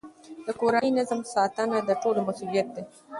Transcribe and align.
د 0.45 0.47
کورني 0.59 0.89
نظم 0.97 1.21
ساتنه 1.33 1.77
د 1.83 1.89
ټولو 2.01 2.19
مسئولیت 2.27 2.67
دی. 2.75 2.83